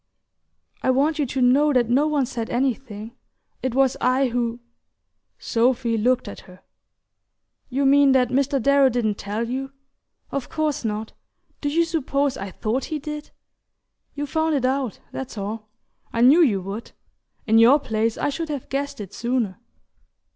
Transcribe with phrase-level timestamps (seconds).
[0.81, 3.15] "I want you to know that no one said anything...
[3.61, 4.59] It was I who..."
[5.37, 6.63] Sophy looked at her.
[7.69, 8.59] "You mean that Mr.
[8.59, 9.73] Darrow didn't tell you?
[10.31, 11.13] Of course not:
[11.61, 13.29] do you suppose I thought he did?
[14.15, 15.69] You found it out, that's all
[16.11, 16.93] I knew you would.
[17.45, 19.59] In your place I should have guessed it sooner."